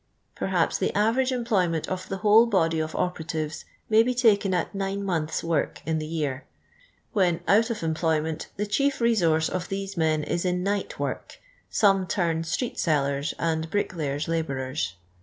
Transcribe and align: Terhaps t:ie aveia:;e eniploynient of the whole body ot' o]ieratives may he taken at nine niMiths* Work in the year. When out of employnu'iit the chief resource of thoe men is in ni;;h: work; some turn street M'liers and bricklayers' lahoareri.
Terhaps 0.35 0.79
t:ie 0.79 0.91
aveia:;e 0.93 1.29
eniploynient 1.43 1.87
of 1.87 2.09
the 2.09 2.17
whole 2.25 2.47
body 2.47 2.81
ot' 2.81 2.95
o]ieratives 2.95 3.65
may 3.87 4.03
he 4.03 4.15
taken 4.15 4.51
at 4.51 4.73
nine 4.73 5.03
niMiths* 5.03 5.43
Work 5.43 5.83
in 5.85 5.99
the 5.99 6.07
year. 6.07 6.45
When 7.13 7.41
out 7.47 7.69
of 7.69 7.81
employnu'iit 7.81 8.47
the 8.57 8.65
chief 8.65 8.99
resource 8.99 9.47
of 9.47 9.65
thoe 9.67 9.85
men 9.97 10.23
is 10.23 10.43
in 10.43 10.63
ni;;h: 10.63 10.97
work; 10.97 11.37
some 11.69 12.07
turn 12.07 12.43
street 12.45 12.77
M'liers 12.77 13.35
and 13.37 13.69
bricklayers' 13.69 14.25
lahoareri. 14.25 14.93